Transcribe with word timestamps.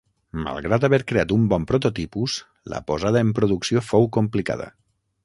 Malgrat 0.45 0.85
haver 0.87 0.99
creat 1.11 1.33
un 1.35 1.43
bon 1.51 1.67
prototipus, 1.71 2.37
la 2.75 2.79
posada 2.89 3.21
en 3.27 3.35
producció 3.41 3.85
fou 3.93 4.09
complicada. 4.19 4.69